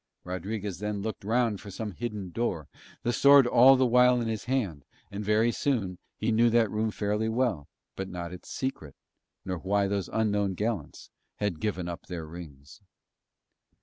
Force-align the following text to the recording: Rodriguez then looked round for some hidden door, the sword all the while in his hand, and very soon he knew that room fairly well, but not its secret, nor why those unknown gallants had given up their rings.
Rodriguez 0.23 0.79
then 0.79 1.03
looked 1.03 1.23
round 1.23 1.61
for 1.61 1.69
some 1.69 1.91
hidden 1.91 2.31
door, 2.31 2.67
the 3.03 3.13
sword 3.13 3.45
all 3.45 3.75
the 3.75 3.85
while 3.85 4.19
in 4.19 4.27
his 4.27 4.45
hand, 4.45 4.83
and 5.11 5.23
very 5.23 5.51
soon 5.51 5.99
he 6.17 6.31
knew 6.31 6.49
that 6.49 6.71
room 6.71 6.89
fairly 6.89 7.29
well, 7.29 7.67
but 7.95 8.09
not 8.09 8.33
its 8.33 8.49
secret, 8.49 8.95
nor 9.45 9.59
why 9.59 9.85
those 9.85 10.09
unknown 10.11 10.55
gallants 10.55 11.11
had 11.35 11.59
given 11.59 11.87
up 11.87 12.07
their 12.07 12.25
rings. 12.25 12.81